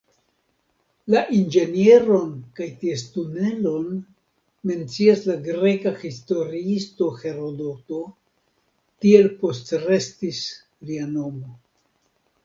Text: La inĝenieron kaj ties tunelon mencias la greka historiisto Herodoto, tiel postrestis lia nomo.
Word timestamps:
La 1.13 1.19
inĝenieron 1.39 2.31
kaj 2.59 2.69
ties 2.83 3.03
tunelon 3.17 3.91
mencias 4.71 5.21
la 5.33 5.37
greka 5.49 5.93
historiisto 6.05 7.11
Herodoto, 7.19 8.01
tiel 9.07 9.33
postrestis 9.45 10.43
lia 10.89 11.07
nomo. 11.15 11.55